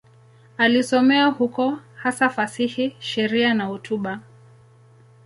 Alisomea 0.57 1.25
huko, 1.27 1.79
hasa 1.95 2.29
fasihi, 2.29 2.95
sheria 2.99 3.53
na 3.53 3.65
hotuba. 3.65 4.19